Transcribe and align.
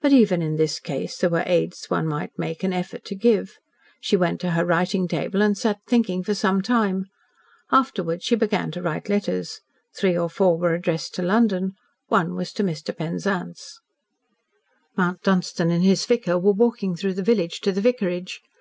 But 0.00 0.10
even 0.12 0.42
in 0.42 0.56
this 0.56 0.80
case 0.80 1.18
there 1.18 1.30
were 1.30 1.44
aids 1.46 1.84
one 1.88 2.08
might 2.08 2.36
make 2.36 2.64
an 2.64 2.72
effort 2.72 3.04
to 3.04 3.14
give. 3.14 3.58
She 4.00 4.16
went 4.16 4.40
to 4.40 4.50
her 4.50 4.64
writing 4.64 5.06
table 5.06 5.40
and 5.40 5.56
sat 5.56 5.78
thinking 5.86 6.24
for 6.24 6.34
some 6.34 6.62
time. 6.62 7.06
Afterwards 7.70 8.24
she 8.24 8.34
began 8.34 8.72
to 8.72 8.82
write 8.82 9.08
letters. 9.08 9.60
Three 9.96 10.18
or 10.18 10.28
four 10.28 10.58
were 10.58 10.74
addressed 10.74 11.14
to 11.14 11.22
London 11.22 11.74
one 12.08 12.34
was 12.34 12.52
to 12.54 12.64
Mr. 12.64 12.92
Penzance...... 12.96 13.78
Mount 14.96 15.22
Dunstan 15.22 15.70
and 15.70 15.84
his 15.84 16.06
vicar 16.06 16.36
were 16.40 16.50
walking 16.50 16.96
through 16.96 17.14
the 17.14 17.22
village 17.22 17.60
to 17.60 17.70
the 17.70 17.80
vicarage. 17.80 18.40